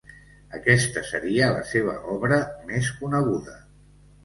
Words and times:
Aquesta 0.59 1.03
seria 1.09 1.51
la 1.57 1.61
seva 1.73 1.95
obra 2.15 2.41
més 2.73 2.91
coneguda. 3.05 3.57